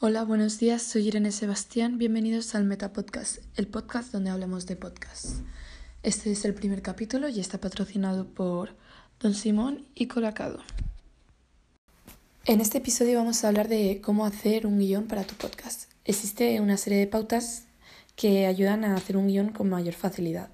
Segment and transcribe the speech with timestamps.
[0.00, 1.98] Hola, buenos días, soy Irene Sebastián.
[1.98, 5.40] Bienvenidos al Meta Podcast, el podcast donde hablamos de podcast.
[6.04, 8.76] Este es el primer capítulo y está patrocinado por
[9.18, 10.60] Don Simón y Colacado.
[12.44, 15.90] En este episodio vamos a hablar de cómo hacer un guion para tu podcast.
[16.04, 17.64] Existe una serie de pautas
[18.14, 20.50] que ayudan a hacer un guion con mayor facilidad.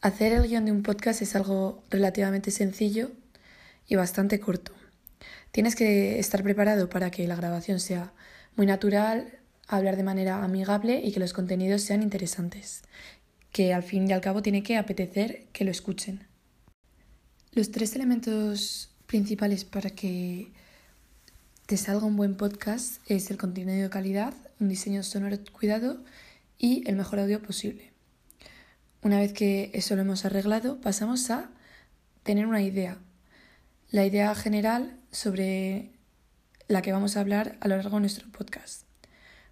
[0.00, 3.12] Hacer el guion de un podcast es algo relativamente sencillo
[3.86, 4.72] y bastante corto.
[5.50, 8.12] Tienes que estar preparado para que la grabación sea
[8.56, 9.38] muy natural,
[9.68, 12.82] hablar de manera amigable y que los contenidos sean interesantes,
[13.50, 16.26] que al fin y al cabo tiene que apetecer que lo escuchen.
[17.52, 20.52] Los tres elementos principales para que
[21.66, 26.02] te salga un buen podcast es el contenido de calidad, un diseño sonoro cuidado
[26.58, 27.92] y el mejor audio posible.
[29.02, 31.50] Una vez que eso lo hemos arreglado, pasamos a
[32.22, 32.98] tener una idea.
[33.90, 35.92] La idea general sobre
[36.66, 38.82] la que vamos a hablar a lo largo de nuestro podcast.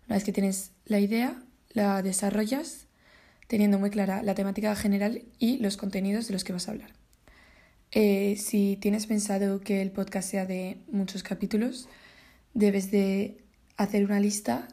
[0.07, 2.87] Una vez que tienes la idea, la desarrollas
[3.47, 6.93] teniendo muy clara la temática general y los contenidos de los que vas a hablar.
[7.93, 11.89] Eh, si tienes pensado que el podcast sea de muchos capítulos,
[12.55, 13.43] debes de
[13.77, 14.69] hacer una lista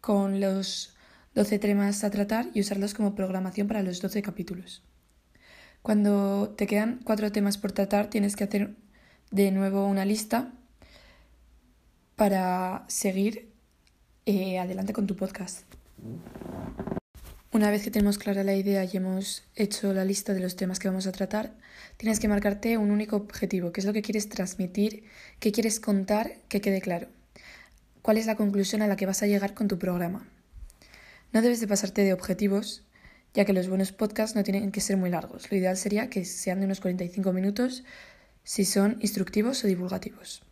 [0.00, 0.96] con los
[1.34, 4.82] 12 temas a tratar y usarlos como programación para los 12 capítulos.
[5.82, 8.76] Cuando te quedan cuatro temas por tratar, tienes que hacer
[9.32, 10.52] de nuevo una lista
[12.16, 13.50] para seguir
[14.26, 15.64] eh, adelante con tu podcast.
[17.50, 20.78] Una vez que tenemos clara la idea y hemos hecho la lista de los temas
[20.78, 21.54] que vamos a tratar,
[21.96, 25.04] tienes que marcarte un único objetivo, qué es lo que quieres transmitir,
[25.40, 27.08] qué quieres contar, que quede claro.
[28.02, 30.28] ¿Cuál es la conclusión a la que vas a llegar con tu programa?
[31.32, 32.84] No debes de pasarte de objetivos,
[33.32, 35.50] ya que los buenos podcasts no tienen que ser muy largos.
[35.50, 37.82] Lo ideal sería que sean de unos 45 minutos
[38.44, 40.42] si son instructivos o divulgativos.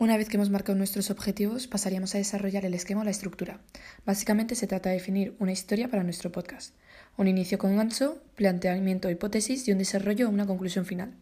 [0.00, 3.60] Una vez que hemos marcado nuestros objetivos, pasaríamos a desarrollar el esquema o la estructura.
[4.06, 6.74] Básicamente se trata de definir una historia para nuestro podcast,
[7.18, 11.14] un inicio con gancho, planteamiento, hipótesis y un desarrollo o una conclusión final.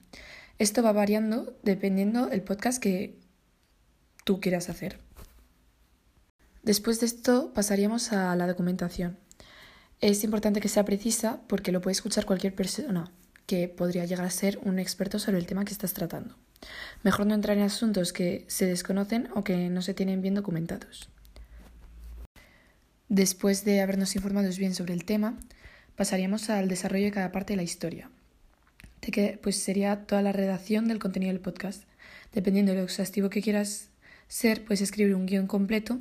[0.58, 3.18] Esto va variando dependiendo del podcast que
[4.24, 5.00] tú quieras hacer.
[6.62, 9.18] Después de esto pasaríamos a la documentación.
[10.00, 13.10] Es importante que sea precisa porque lo puede escuchar cualquier persona
[13.48, 16.36] que podría llegar a ser un experto sobre el tema que estás tratando.
[17.02, 21.08] Mejor no entrar en asuntos que se desconocen o que no se tienen bien documentados.
[23.08, 25.38] Después de habernos informado bien sobre el tema,
[25.96, 28.10] pasaríamos al desarrollo de cada parte de la historia.
[29.00, 31.84] De pues sería toda la redacción del contenido del podcast.
[32.34, 33.88] Dependiendo de lo exhaustivo que quieras
[34.26, 36.00] ser, puedes escribir un guion completo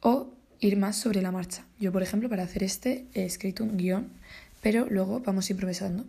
[0.00, 1.66] o ir más sobre la marcha.
[1.78, 4.08] Yo, por ejemplo, para hacer este he escrito un guion,
[4.60, 6.04] pero luego vamos improvisando.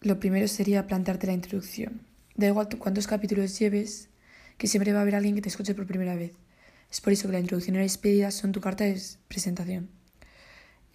[0.00, 2.00] Lo primero sería plantearte la introducción.
[2.34, 4.08] Da igual cuántos capítulos lleves,
[4.58, 6.32] que siempre va a haber alguien que te escuche por primera vez.
[6.90, 9.90] Es por eso que la introducción y la despedida son tu carta de presentación.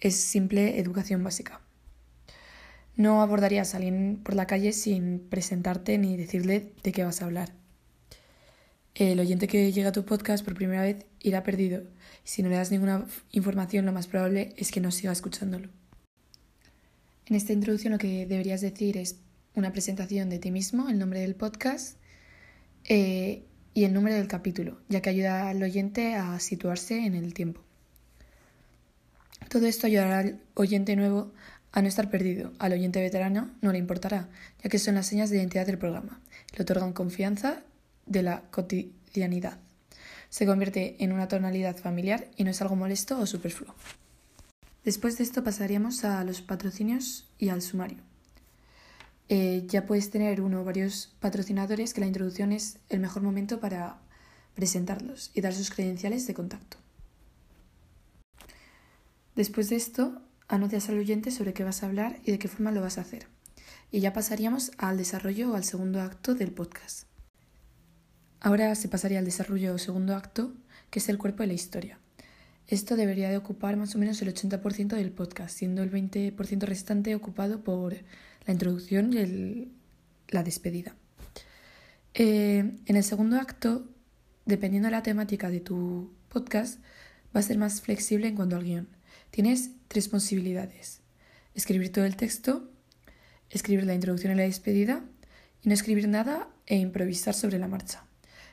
[0.00, 1.60] Es simple educación básica.
[2.96, 7.24] No abordarías a alguien por la calle sin presentarte ni decirle de qué vas a
[7.24, 7.52] hablar.
[8.98, 11.84] El oyente que llega a tu podcast por primera vez irá perdido.
[12.24, 15.68] Si no le das ninguna información, lo más probable es que no siga escuchándolo.
[17.26, 19.20] En esta introducción lo que deberías decir es
[19.54, 21.96] una presentación de ti mismo, el nombre del podcast
[22.88, 27.34] eh, y el nombre del capítulo, ya que ayuda al oyente a situarse en el
[27.34, 27.60] tiempo.
[29.48, 31.32] Todo esto ayudará al oyente nuevo
[31.70, 32.52] a no estar perdido.
[32.58, 34.28] Al oyente veterano no le importará,
[34.60, 36.20] ya que son las señas de identidad del programa.
[36.56, 37.62] Le otorgan confianza
[38.08, 39.58] de la cotidianidad.
[40.30, 43.74] Se convierte en una tonalidad familiar y no es algo molesto o superfluo.
[44.84, 47.98] Después de esto pasaríamos a los patrocinios y al sumario.
[49.28, 53.60] Eh, ya puedes tener uno o varios patrocinadores que la introducción es el mejor momento
[53.60, 53.98] para
[54.54, 56.78] presentarlos y dar sus credenciales de contacto.
[59.36, 62.72] Después de esto, anuncias al oyente sobre qué vas a hablar y de qué forma
[62.72, 63.28] lo vas a hacer.
[63.90, 67.06] Y ya pasaríamos al desarrollo o al segundo acto del podcast.
[68.40, 70.54] Ahora se pasaría al desarrollo o segundo acto,
[70.90, 71.98] que es el cuerpo de la historia.
[72.68, 77.14] Esto debería de ocupar más o menos el 80% del podcast, siendo el 20% restante
[77.14, 77.94] ocupado por
[78.46, 79.72] la introducción y
[80.28, 80.94] la despedida.
[82.14, 83.88] Eh, en el segundo acto,
[84.44, 86.80] dependiendo de la temática de tu podcast,
[87.34, 88.88] va a ser más flexible en cuanto al guion.
[89.30, 91.00] Tienes tres posibilidades.
[91.54, 92.70] Escribir todo el texto,
[93.50, 95.04] escribir la introducción y la despedida,
[95.62, 98.07] y no escribir nada e improvisar sobre la marcha.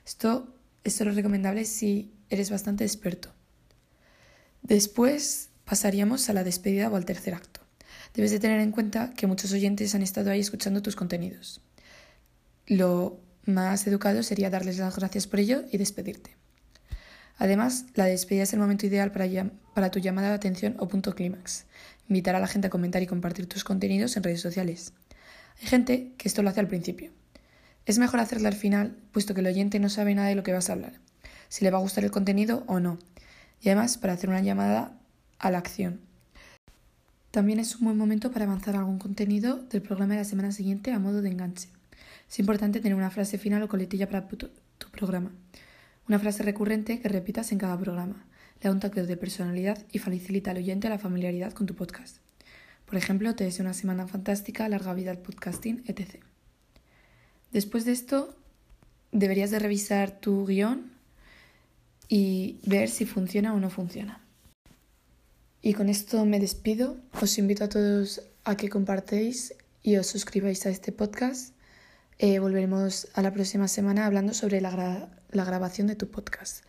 [0.05, 0.53] Esto
[0.83, 3.29] es solo recomendable si eres bastante experto.
[4.61, 7.61] Después pasaríamos a la despedida o al tercer acto.
[8.13, 11.61] Debes de tener en cuenta que muchos oyentes han estado ahí escuchando tus contenidos.
[12.67, 16.35] Lo más educado sería darles las gracias por ello y despedirte.
[17.37, 21.13] Además, la despedida es el momento ideal para, para tu llamada de atención o punto
[21.13, 21.65] clímax.
[22.07, 24.93] Invitar a la gente a comentar y compartir tus contenidos en redes sociales.
[25.61, 27.11] Hay gente que esto lo hace al principio.
[27.85, 30.53] Es mejor hacerlo al final, puesto que el oyente no sabe nada de lo que
[30.53, 30.93] vas a hablar,
[31.49, 32.97] si le va a gustar el contenido o no,
[33.61, 34.97] y además para hacer una llamada
[35.37, 35.99] a la acción.
[37.29, 40.93] También es un buen momento para avanzar algún contenido del programa de la semana siguiente
[40.93, 41.69] a modo de enganche.
[42.27, 44.49] Es importante tener una frase final o coletilla para tu,
[44.91, 45.31] programa.
[46.07, 48.25] Una frase recurrente que repitas en cada programa.
[48.61, 52.17] Le da un toque de personalidad y facilita al oyente la familiaridad con tu podcast.
[52.85, 56.23] Por ejemplo, te deseo una semana fantástica, larga vida al podcasting, etc.
[57.55, 58.35] Después de esto,
[59.13, 60.91] deberías de revisar tu guion
[62.09, 64.21] y ver si funciona o no funciona.
[65.61, 66.97] Y con esto me despido.
[67.21, 71.55] Os invito a todos a que compartéis y os suscribáis a este podcast.
[72.19, 76.65] Eh, volveremos a la próxima semana hablando sobre la, la grabación de tu podcast.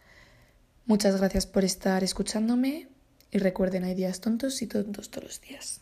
[0.85, 2.87] Muchas gracias por estar escuchándome
[3.33, 5.81] y recuerden, hay días tontos y tontos todos los días.